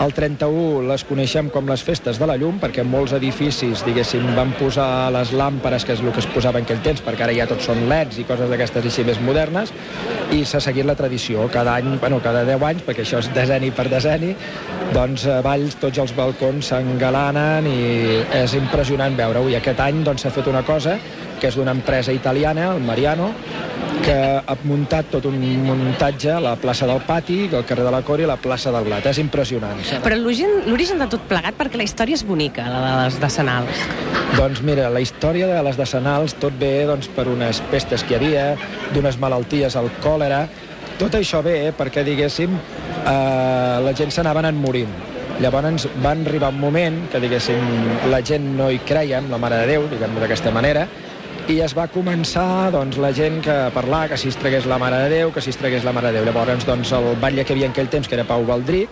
el 0.00 0.14
31 0.16 0.86
les 0.88 1.04
coneixem 1.04 1.50
com 1.52 1.68
les 1.68 1.82
festes 1.84 2.18
de 2.20 2.26
la 2.28 2.38
llum 2.40 2.56
perquè 2.62 2.84
molts 2.86 3.12
edificis, 3.16 3.82
diguéssim, 3.84 4.24
van 4.36 4.54
posar 4.58 5.10
les 5.12 5.34
làmperes, 5.36 5.84
que 5.84 5.92
és 5.96 6.00
el 6.00 6.12
que 6.14 6.22
es 6.22 6.28
posava 6.32 6.60
en 6.60 6.66
aquell 6.66 6.80
temps, 6.84 7.02
perquè 7.04 7.26
ara 7.26 7.36
ja 7.36 7.48
tots 7.50 7.68
són 7.68 7.84
leds 7.90 8.18
i 8.18 8.26
coses 8.28 8.50
d'aquestes 8.50 8.88
així 8.88 9.04
més 9.06 9.20
modernes, 9.22 9.72
i 10.32 10.42
s'ha 10.48 10.62
seguit 10.64 10.88
la 10.88 10.96
tradició. 10.98 11.44
Cada 11.52 11.76
any, 11.76 11.98
bueno, 12.00 12.22
cada 12.24 12.44
10 12.48 12.64
anys, 12.70 12.86
perquè 12.86 13.04
això 13.04 13.20
és 13.20 13.28
deseni 13.36 13.72
per 13.74 13.88
deseni, 13.92 14.32
doncs 14.92 15.26
Valls 15.44 15.76
tots 15.80 16.00
els 16.02 16.16
balcons 16.16 16.72
s'engalanen 16.72 17.68
i 17.68 17.82
és 18.42 18.56
impressionant 18.56 19.16
veure-ho. 19.18 19.48
I 19.52 19.60
aquest 19.60 19.80
any 19.84 20.02
doncs, 20.06 20.24
s'ha 20.24 20.32
fet 20.32 20.48
una 20.48 20.64
cosa 20.66 20.96
que 21.42 21.50
és 21.50 21.58
d'una 21.58 21.74
empresa 21.74 22.14
italiana, 22.14 22.68
el 22.70 22.84
Mariano, 22.86 23.32
que 24.02 24.14
ha 24.14 24.54
muntat 24.66 25.08
tot 25.10 25.26
un 25.26 25.36
muntatge 25.66 26.30
a 26.30 26.38
la 26.42 26.52
plaça 26.58 26.86
del 26.86 27.02
Pati, 27.06 27.48
al 27.50 27.66
carrer 27.66 27.82
de 27.86 27.92
la 27.94 28.02
Cora 28.06 28.22
i 28.22 28.28
la 28.30 28.38
plaça 28.38 28.70
del 28.74 28.86
Blat. 28.86 29.08
És 29.10 29.18
impressionant. 29.18 29.82
Però 30.04 30.18
l'origen 30.18 31.02
de 31.02 31.08
tot 31.10 31.26
plegat, 31.30 31.58
perquè 31.58 31.80
la 31.80 31.86
història 31.86 32.18
és 32.18 32.22
bonica, 32.26 32.68
la 32.70 32.82
de 32.86 32.94
les 33.02 33.18
decenals. 33.22 33.82
Doncs 34.38 34.62
mira, 34.62 34.88
la 34.90 35.02
història 35.02 35.50
de 35.50 35.60
les 35.66 35.78
decenals 35.78 36.38
tot 36.38 36.54
ve 36.62 36.86
doncs, 36.88 37.10
per 37.10 37.26
unes 37.30 37.62
pestes 37.74 38.06
que 38.06 38.14
hi 38.14 38.20
havia, 38.20 38.46
d'unes 38.94 39.18
malalties, 39.22 39.78
el 39.80 39.90
còlera... 40.02 40.46
Tot 41.00 41.16
això 41.16 41.40
ve 41.42 41.72
perquè, 41.74 42.04
diguéssim, 42.06 42.52
eh, 42.52 43.78
la 43.82 43.94
gent 43.98 44.12
s'anava 44.14 44.42
anant 44.44 44.58
morint. 44.60 44.90
Llavors 45.42 45.88
van 46.04 46.20
arribar 46.28 46.52
un 46.52 46.60
moment 46.60 46.98
que, 47.10 47.18
diguéssim, 47.18 47.64
la 48.12 48.20
gent 48.22 48.44
no 48.58 48.68
hi 48.70 48.78
creia 48.86 49.18
en 49.18 49.30
la 49.32 49.40
Mare 49.42 49.62
de 49.62 49.72
Déu, 49.72 49.88
diguem 49.90 50.14
d'aquesta 50.20 50.52
manera, 50.54 50.84
i 51.50 51.58
es 51.64 51.72
va 51.74 51.88
començar 51.90 52.70
doncs, 52.70 52.98
la 53.02 53.10
gent 53.14 53.40
que 53.42 53.54
parlar 53.74 54.04
que 54.10 54.18
si 54.20 54.30
es 54.30 54.36
tragués 54.38 54.66
la 54.70 54.78
Mare 54.78 55.00
de 55.04 55.08
Déu, 55.10 55.32
que 55.34 55.42
si 55.42 55.50
es 55.50 55.58
tragués 55.58 55.84
la 55.84 55.92
Mare 55.92 56.12
de 56.12 56.20
Déu. 56.20 56.26
Llavors, 56.28 56.66
doncs, 56.68 56.92
el 56.94 57.16
batlle 57.22 57.44
que 57.44 57.56
havia 57.56 57.66
en 57.66 57.74
aquell 57.74 57.90
temps, 57.90 58.08
que 58.08 58.14
era 58.18 58.26
Pau 58.28 58.44
Valdric, 58.46 58.90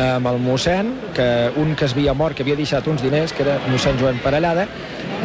amb 0.00 0.30
el 0.30 0.40
mossèn, 0.40 0.94
que 1.16 1.26
un 1.60 1.74
que 1.76 1.84
es 1.84 1.92
havia 1.92 2.14
mort, 2.16 2.36
que 2.36 2.46
havia 2.46 2.56
deixat 2.56 2.88
uns 2.88 3.02
diners, 3.04 3.34
que 3.36 3.44
era 3.44 3.58
mossèn 3.68 4.00
Joan 4.00 4.20
Parellada, 4.24 4.66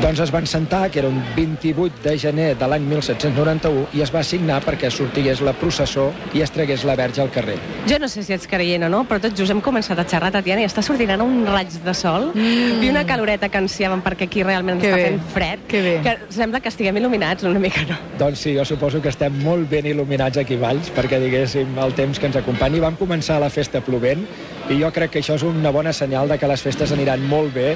doncs 0.02 0.20
es 0.20 0.32
van 0.32 0.46
sentar, 0.46 0.92
que 0.92 1.00
era 1.00 1.08
un 1.10 1.22
28 1.36 2.04
de 2.04 2.18
gener 2.20 2.48
de 2.58 2.68
l'any 2.70 2.84
1791, 2.86 3.88
i 3.98 4.04
es 4.06 4.12
va 4.14 4.22
signar 4.24 4.60
perquè 4.66 4.92
sortigués 4.94 5.42
la 5.46 5.54
processó 5.58 6.12
i 6.38 6.44
es 6.46 6.52
tragués 6.54 6.84
la 6.86 6.96
verge 7.00 7.24
al 7.24 7.32
carrer. 7.34 7.58
Jo 7.90 7.98
no 8.00 8.10
sé 8.12 8.24
si 8.24 8.36
ets 8.36 8.48
creient 8.48 8.86
o 8.86 8.90
no, 8.94 9.04
però 9.10 9.22
tots 9.24 9.38
just 9.40 9.54
hem 9.54 9.62
començat 9.64 10.00
a 10.00 10.06
xerrar, 10.08 10.30
Tatiana, 10.36 10.62
i 10.62 10.70
està 10.70 10.84
sortint 10.86 11.16
ara 11.16 11.26
un 11.26 11.46
raig 11.50 11.74
de 11.84 11.96
sol 11.98 12.30
mm. 12.34 12.84
i 12.86 12.92
una 12.92 13.06
caloreta 13.10 13.50
que 13.50 13.62
ansiàvem 13.62 14.04
perquè 14.06 14.28
aquí 14.30 14.44
realment 14.46 14.82
Que 14.82 14.92
està 14.92 15.00
bé, 15.02 15.08
fent 15.10 15.34
fred, 15.34 15.66
que 15.72 15.82
bé. 15.82 15.96
que 16.06 16.16
sembla 16.36 16.62
que 16.62 16.70
estiguem 16.74 17.02
il·luminats 17.02 17.48
una 17.50 17.62
mica, 17.64 17.86
no? 17.90 17.98
Doncs 18.22 18.46
sí, 18.46 18.54
jo 18.58 18.66
suposo 18.70 19.02
que 19.02 19.10
estem 19.14 19.42
molt 19.44 19.70
ben 19.72 19.90
il·luminats 19.90 20.38
aquí 20.42 20.60
a 20.60 20.66
Valls, 20.68 20.92
perquè 20.94 21.22
diguéssim 21.24 21.78
el 21.82 21.98
temps 21.98 22.20
que 22.20 22.30
ens 22.30 22.38
acompanyi. 22.38 22.84
Vam 22.84 23.00
començar 23.00 23.42
la 23.42 23.50
festa 23.54 23.82
plovent, 23.82 24.28
i 24.70 24.82
jo 24.82 24.92
crec 24.92 25.14
que 25.16 25.22
això 25.24 25.38
és 25.40 25.44
una 25.48 25.72
bona 25.72 25.94
senyal 25.96 26.28
de 26.28 26.38
que 26.38 26.48
les 26.50 26.62
festes 26.62 26.92
aniran 26.92 27.24
molt 27.30 27.54
bé, 27.56 27.70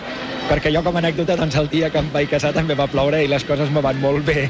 perquè 0.52 0.72
jo 0.74 0.82
com 0.84 0.98
a 0.98 1.00
anècdota, 1.00 1.38
doncs 1.40 1.56
el 1.56 1.70
dia 1.72 1.90
que 1.92 2.02
em 2.02 2.10
vaig 2.12 2.28
casar 2.32 2.52
també 2.52 2.76
va 2.76 2.90
ploure 2.92 3.22
i 3.24 3.30
les 3.32 3.44
coses 3.48 3.70
me 3.72 3.84
van 3.84 4.00
molt 4.04 4.26
bé. 4.28 4.50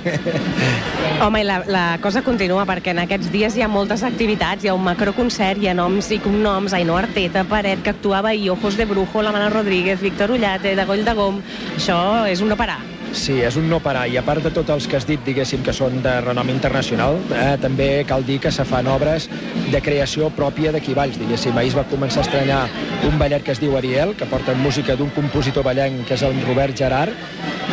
Home, 1.22 1.44
i 1.44 1.46
la, 1.46 1.60
la 1.70 1.84
cosa 2.02 2.24
continua, 2.26 2.66
perquè 2.66 2.96
en 2.96 3.04
aquests 3.04 3.30
dies 3.34 3.58
hi 3.58 3.62
ha 3.62 3.70
moltes 3.70 4.02
activitats, 4.08 4.66
hi 4.66 4.72
ha 4.72 4.78
un 4.78 4.82
macroconcert, 4.88 5.62
hi 5.62 5.70
ha 5.70 5.76
noms 5.78 6.10
i 6.16 6.18
cognoms, 6.24 6.74
Ainhoa 6.74 7.04
Arteta, 7.04 7.46
Paret, 7.46 7.84
que 7.86 7.94
actuava 7.94 8.32
ahir, 8.34 8.50
Ojos 8.56 8.80
de 8.80 8.90
Brujo, 8.90 9.22
la 9.22 9.36
Mana 9.36 9.52
Rodríguez, 9.54 10.02
Víctor 10.02 10.34
Ullate, 10.34 10.74
de 10.76 10.88
Goll 10.90 11.06
de 11.06 11.14
Gom... 11.18 11.38
Això 11.78 12.02
és 12.32 12.42
un 12.42 12.50
no 12.50 12.58
parar. 12.58 12.80
Sí, 13.12 13.42
és 13.44 13.58
un 13.60 13.66
no 13.68 13.82
parar, 13.84 14.06
i 14.08 14.16
a 14.16 14.24
part 14.24 14.44
de 14.44 14.50
tots 14.56 14.72
els 14.72 14.86
que 14.88 14.96
has 14.96 15.06
dit, 15.08 15.20
diguéssim, 15.26 15.60
que 15.66 15.74
són 15.76 15.98
de 16.04 16.14
renom 16.24 16.48
internacional, 16.50 17.18
eh, 17.36 17.58
també 17.62 17.90
cal 18.08 18.24
dir 18.26 18.40
que 18.40 18.52
se 18.56 18.64
fan 18.66 18.88
obres 18.88 19.28
de 19.72 19.82
creació 19.84 20.30
pròpia 20.32 20.72
d'aquí 20.72 20.96
Valls, 20.96 21.20
diguéssim. 21.20 21.58
Ahir 21.58 21.74
es 21.74 21.78
va 21.78 21.84
començar 21.92 22.24
a 22.24 22.26
estrenar 22.26 22.62
un 23.10 23.20
ballet 23.20 23.44
que 23.44 23.52
es 23.52 23.60
diu 23.60 23.76
Ariel, 23.78 24.16
que 24.16 24.30
porta 24.32 24.56
música 24.56 24.96
d'un 24.96 25.12
compositor 25.12 25.64
ballenc, 25.68 26.06
que 26.08 26.16
és 26.16 26.24
el 26.24 26.40
Robert 26.48 26.78
Gerard, 26.78 27.12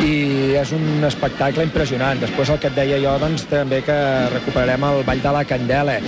i 0.03 0.57
és 0.59 0.73
un 0.75 1.07
espectacle 1.07 1.65
impressionant. 1.67 2.19
Després 2.21 2.51
el 2.51 2.59
que 2.59 2.73
et 2.73 2.77
deia 2.83 2.99
jo, 3.03 3.15
doncs, 3.23 3.47
també 3.51 3.81
que 3.87 3.99
recuperarem 4.35 4.91
el 4.91 5.05
Ball 5.07 5.23
de 5.23 5.37
la 5.39 5.45
Candela. 5.47 6.01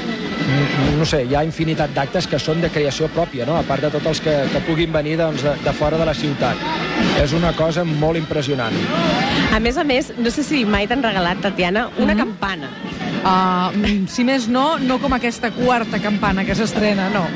Mm, 0.51 0.99
No 0.99 1.07
sé, 1.09 1.23
hi 1.25 1.35
ha 1.39 1.43
infinitat 1.47 1.95
d'actes 1.97 2.27
que 2.29 2.39
són 2.43 2.61
de 2.61 2.69
creació 2.73 3.09
pròpia, 3.15 3.47
no? 3.49 3.57
a 3.57 3.63
part 3.67 3.85
de 3.87 3.91
tots 3.95 4.11
els 4.13 4.21
que, 4.25 4.35
que 4.53 4.63
puguin 4.67 4.93
venir 4.93 5.17
doncs, 5.21 5.45
de, 5.47 5.55
de 5.65 5.73
fora 5.79 5.99
de 6.01 6.09
la 6.09 6.15
ciutat. 6.15 6.59
És 7.23 7.33
una 7.37 7.53
cosa 7.57 7.85
molt 7.89 8.19
impressionant. 8.21 8.77
A 9.55 9.61
més 9.63 9.79
a 9.81 9.85
més, 9.87 10.13
no 10.19 10.31
sé 10.35 10.45
si 10.47 10.65
mai 10.69 10.89
t'han 10.91 11.03
regalat, 11.07 11.41
Tatiana, 11.43 11.89
una 11.99 12.17
campana. 12.19 12.69
Uh, 13.21 14.07
si 14.09 14.25
més 14.25 14.47
no, 14.49 14.79
no 14.81 14.97
com 15.03 15.13
aquesta 15.13 15.51
quarta 15.53 15.99
campana 16.01 16.45
que 16.49 16.55
s'estrena, 16.57 17.11
no. 17.13 17.27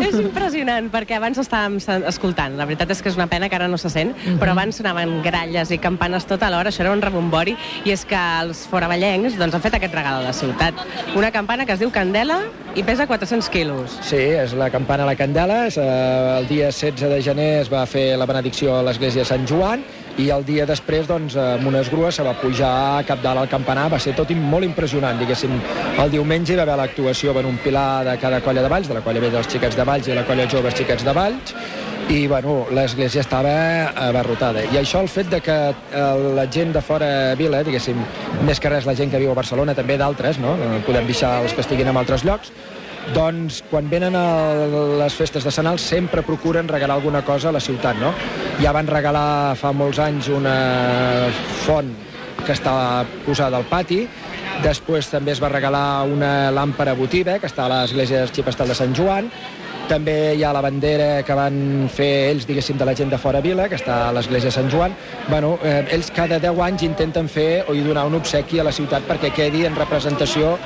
és 0.00 0.16
impressionant, 0.16 0.88
perquè 0.92 1.18
abans 1.18 1.40
estàvem 1.42 1.76
escoltant. 2.08 2.56
La 2.56 2.64
veritat 2.68 2.94
és 2.94 3.02
que 3.04 3.12
és 3.12 3.18
una 3.18 3.28
pena 3.28 3.50
que 3.50 3.58
ara 3.58 3.68
no 3.68 3.76
se 3.80 3.90
sent, 3.92 4.14
però 4.40 4.54
abans 4.54 4.80
sonaven 4.80 5.18
gralles 5.24 5.72
i 5.74 5.80
campanes 5.82 6.24
tota 6.28 6.48
l'hora, 6.52 6.72
això 6.72 6.86
era 6.86 6.94
un 6.96 7.04
rebombori, 7.04 7.58
i 7.84 7.92
és 7.92 8.06
que 8.08 8.22
els 8.40 8.64
foravellencs 8.70 9.36
doncs, 9.36 9.58
han 9.58 9.64
fet 9.64 9.76
aquest 9.76 9.98
regal 10.00 10.22
a 10.22 10.30
la 10.30 10.34
ciutat. 10.36 10.80
Una 11.18 11.32
campana 11.34 11.68
que 11.68 11.76
es 11.76 11.84
diu 11.84 11.92
Candela 11.92 12.40
i 12.78 12.84
pesa 12.86 13.06
400 13.10 13.52
quilos. 13.52 14.00
Sí, 14.08 14.20
és 14.40 14.56
la 14.56 14.70
campana 14.72 15.04
a 15.04 15.12
la 15.12 15.16
Candela. 15.18 15.66
És, 15.68 15.76
eh, 15.76 16.38
el 16.38 16.48
dia 16.48 16.72
16 16.72 17.08
de 17.12 17.22
gener 17.22 17.50
es 17.62 17.72
va 17.72 17.84
fer 17.86 18.16
la 18.16 18.26
benedicció 18.26 18.78
a 18.78 18.82
l'església 18.82 19.26
de 19.26 19.28
Sant 19.28 19.44
Joan 19.48 19.84
i 20.18 20.28
el 20.34 20.44
dia 20.44 20.66
després, 20.66 21.06
doncs, 21.06 21.36
amb 21.38 21.68
unes 21.70 21.88
grues 21.92 22.16
se 22.18 22.24
va 22.26 22.34
pujar 22.40 22.70
a 22.98 23.02
cap 23.06 23.22
dalt 23.22 23.44
al 23.44 23.50
campanar. 23.50 23.86
Va 23.92 24.00
ser 24.02 24.16
tot 24.18 24.30
molt 24.34 24.66
impressionant, 24.66 25.18
diguéssim. 25.20 25.52
El 26.02 26.10
diumenge 26.10 26.52
hi 26.54 26.58
va 26.58 26.64
haver 26.66 26.78
l'actuació 26.82 27.36
en 27.38 27.52
un 27.52 27.58
pilar 27.62 28.04
de 28.04 28.16
cada 28.18 28.40
colla 28.42 28.64
de 28.64 28.72
Valls, 28.72 28.88
de 28.88 28.98
la 28.98 29.04
colla 29.06 29.22
vella 29.22 29.38
dels 29.38 29.52
xiquets 29.52 29.78
de 29.78 29.86
Valls 29.86 30.08
i 30.08 30.16
la 30.18 30.26
colla 30.26 30.48
joves 30.50 30.74
xiquets 30.74 31.06
de 31.06 31.14
Valls, 31.14 31.54
i 32.08 32.26
bueno, 32.26 32.64
l'església 32.72 33.20
estava 33.20 33.52
abarrotada. 34.08 34.64
I 34.72 34.80
això, 34.80 35.02
el 35.04 35.10
fet 35.12 35.28
de 35.30 35.42
que 35.44 35.56
eh, 35.68 36.02
la 36.34 36.46
gent 36.50 36.72
de 36.74 36.82
fora 36.82 37.10
vila, 37.38 37.60
diguéssim, 37.62 38.00
més 38.48 38.58
que 38.58 38.72
res 38.72 38.88
la 38.88 38.96
gent 38.98 39.12
que 39.12 39.20
viu 39.20 39.30
a 39.30 39.36
Barcelona, 39.38 39.76
també 39.76 39.98
d'altres, 40.00 40.40
no? 40.42 40.56
Eh, 40.56 40.80
podem 40.86 41.06
deixar 41.06 41.36
els 41.44 41.54
que 41.54 41.62
estiguin 41.62 41.92
en 41.92 42.00
altres 42.00 42.24
llocs, 42.24 42.50
doncs 43.14 43.62
quan 43.70 43.88
venen 43.90 44.16
a 44.16 44.26
les 45.00 45.14
festes 45.16 45.44
de 45.44 45.52
Sanals 45.54 45.84
sempre 45.84 46.22
procuren 46.26 46.68
regalar 46.68 46.98
alguna 46.98 47.24
cosa 47.24 47.48
a 47.48 47.52
la 47.52 47.60
ciutat, 47.60 47.96
no? 48.00 48.12
Ja 48.62 48.72
van 48.76 48.88
regalar 48.88 49.56
fa 49.58 49.72
molts 49.72 50.00
anys 50.02 50.28
una 50.34 51.28
font 51.64 51.92
que 52.44 52.54
està 52.54 53.04
posada 53.26 53.58
al 53.58 53.66
pati, 53.68 54.02
després 54.64 55.08
també 55.10 55.32
es 55.34 55.40
va 55.42 55.50
regalar 55.52 56.04
una 56.08 56.50
làmpara 56.54 56.94
votiva 56.98 57.38
que 57.38 57.48
està 57.50 57.66
a 57.66 57.72
l'església 57.72 58.22
d'Arxipestal 58.22 58.68
de 58.68 58.76
Sant 58.78 58.94
Joan, 58.96 59.30
també 59.88 60.16
hi 60.36 60.44
ha 60.44 60.52
la 60.52 60.62
bandera 60.64 61.22
que 61.26 61.34
van 61.36 61.88
fer 61.92 62.10
ells, 62.30 62.46
diguéssim, 62.48 62.78
de 62.78 62.86
la 62.86 62.94
gent 62.94 63.10
de 63.10 63.18
fora 63.18 63.40
vila, 63.44 63.68
que 63.68 63.78
està 63.80 64.08
a 64.08 64.12
l'església 64.14 64.52
de 64.52 64.54
Sant 64.54 64.70
Joan. 64.70 64.94
Bueno, 65.28 65.56
eh, 65.64 65.80
ells 65.96 66.12
cada 66.14 66.38
10 66.42 66.60
anys 66.68 66.84
intenten 66.86 67.28
fer 67.28 67.64
o 67.68 67.74
donar 67.74 68.06
un 68.06 68.18
obsequi 68.20 68.60
a 68.60 68.66
la 68.68 68.72
ciutat 68.72 69.08
perquè 69.08 69.32
quedi 69.34 69.64
en 69.66 69.76
representació 69.76 70.56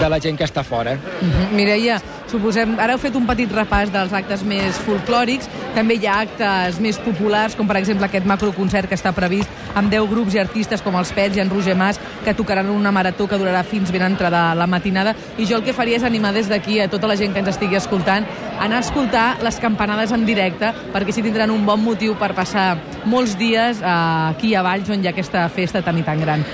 de 0.00 0.08
la 0.08 0.18
gent 0.20 0.38
que 0.38 0.44
està 0.44 0.64
fora. 0.64 0.96
Mhm. 0.96 1.54
Mireia, 1.56 2.00
suposem, 2.30 2.76
ara 2.80 2.94
heu 2.94 3.00
fet 3.00 3.16
un 3.18 3.26
petit 3.28 3.50
repàs 3.52 3.90
dels 3.92 4.12
actes 4.16 4.44
més 4.46 4.78
folclòrics, 4.86 5.48
també 5.76 5.96
hi 5.96 6.06
ha 6.06 6.20
actes 6.26 6.78
més 6.82 6.98
populars, 7.02 7.56
com 7.58 7.68
per 7.68 7.78
exemple 7.80 8.06
aquest 8.08 8.28
macroconcert 8.28 8.90
que 8.90 8.98
està 8.98 9.12
previst 9.16 9.50
amb 9.78 9.92
10 9.92 10.08
grups 10.10 10.36
i 10.36 10.42
artistes 10.42 10.82
com 10.84 10.96
els 11.00 11.12
Pets 11.16 11.38
i 11.38 11.42
en 11.44 11.50
Roger 11.50 11.76
Mas, 11.78 12.00
que 12.24 12.34
tocaran 12.36 12.68
una 12.70 12.92
marató 12.92 13.26
que 13.28 13.38
durarà 13.40 13.64
fins 13.64 13.92
ben 13.92 14.04
entrada 14.06 14.44
la 14.54 14.66
matinada, 14.66 15.14
i 15.38 15.48
jo 15.48 15.58
el 15.58 15.64
que 15.66 15.76
faria 15.76 15.98
és 16.00 16.06
animar 16.06 16.34
des 16.36 16.50
d'aquí 16.50 16.80
a 16.80 16.90
tota 16.92 17.08
la 17.10 17.16
gent 17.16 17.32
que 17.32 17.42
ens 17.42 17.52
estigui 17.54 17.80
escoltant 17.80 18.28
a 18.58 18.66
anar 18.66 18.82
a 18.82 18.86
escoltar 18.86 19.26
les 19.42 19.58
campanades 19.62 20.12
en 20.12 20.26
directe, 20.28 20.72
perquè 20.92 21.12
així 21.12 21.24
tindran 21.24 21.50
un 21.50 21.66
bon 21.66 21.80
motiu 21.82 22.16
per 22.20 22.32
passar 22.36 22.76
molts 23.04 23.36
dies 23.38 23.82
eh, 23.82 23.96
aquí 24.30 24.54
a 24.54 24.62
Valls, 24.62 24.92
on 24.92 25.02
hi 25.02 25.10
ha 25.10 25.16
aquesta 25.16 25.48
festa 25.48 25.82
tan 25.82 25.98
i 25.98 26.06
tan 26.06 26.20
gran. 26.20 26.46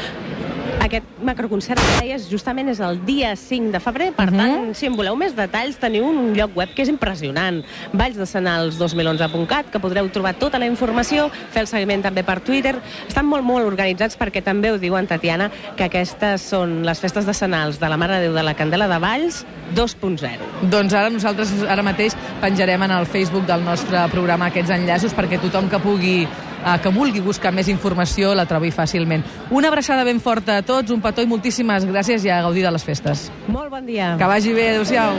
Aquest 0.89 1.05
macroconcert 1.21 1.81
que 1.85 1.97
deies 2.07 2.31
justament 2.31 2.71
és 2.73 2.79
el 2.81 3.03
dia 3.05 3.35
5 3.37 3.75
de 3.75 3.81
febrer, 3.81 4.13
per 4.17 4.31
Mhm. 4.31 4.39
tant, 4.39 4.75
si 4.75 4.87
en 4.87 4.95
voleu 4.97 5.15
més 5.17 5.35
detalls, 5.37 5.77
teniu 5.77 6.07
un 6.09 6.33
lloc 6.35 6.57
web 6.57 6.73
que 6.75 6.81
és 6.83 6.89
impressionant, 6.89 7.63
vallsdesenals2011.cat, 7.93 9.71
que 9.71 9.79
podreu 9.79 10.09
trobar 10.09 10.35
tota 10.39 10.59
la 10.59 10.67
informació, 10.67 11.31
fer 11.53 11.61
el 11.63 11.67
seguiment 11.67 12.03
també 12.03 12.25
per 12.25 12.41
Twitter. 12.41 12.77
Estan 13.07 13.27
molt, 13.27 13.45
molt 13.45 13.67
organitzats 13.67 14.17
perquè 14.19 14.43
també 14.43 14.73
ho 14.73 14.79
diuen, 14.79 15.07
Tatiana, 15.07 15.51
que 15.77 15.85
aquestes 15.85 16.41
són 16.41 16.83
les 16.87 16.99
festes 17.01 17.27
de 17.27 17.35
Senals 17.35 17.79
de 17.79 17.89
la 17.89 17.97
Mare 17.97 18.15
de 18.15 18.21
Déu 18.29 18.33
de 18.33 18.43
la 18.43 18.55
Candela 18.55 18.89
de 18.89 18.99
Valls 18.99 19.45
2.0. 19.75 20.41
Doncs 20.63 20.95
ara 20.95 21.11
nosaltres 21.11 21.53
ara 21.69 21.83
mateix 21.83 22.15
penjarem 22.41 22.83
en 22.83 22.91
el 22.93 23.07
Facebook 23.07 23.45
del 23.47 23.63
nostre 23.63 24.09
programa 24.09 24.47
aquests 24.47 24.71
enllaços 24.71 25.15
perquè 25.15 25.39
tothom 25.39 25.69
que 25.69 25.79
pugui 25.79 26.27
eh, 26.65 26.77
que 26.83 26.93
vulgui 26.95 27.23
buscar 27.25 27.53
més 27.55 27.69
informació 27.69 28.35
la 28.35 28.47
trobi 28.47 28.71
fàcilment. 28.75 29.25
Una 29.51 29.69
abraçada 29.73 30.05
ben 30.05 30.21
forta 30.21 30.59
a 30.59 30.67
tots, 30.67 30.91
un 30.95 31.03
petó 31.05 31.23
i 31.23 31.31
moltíssimes 31.31 31.87
gràcies 31.89 32.25
i 32.25 32.31
a 32.31 32.43
gaudir 32.43 32.67
de 32.67 32.75
les 32.75 32.85
festes. 32.85 33.29
Molt 33.49 33.71
bon 33.71 33.87
dia. 33.87 34.15
Que 34.19 34.31
vagi 34.31 34.55
bé, 34.55 34.71
adeu-siau. 34.75 35.19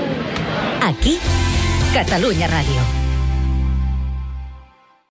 Aquí, 0.90 1.20
Catalunya 1.94 2.48
Ràdio. 2.48 2.99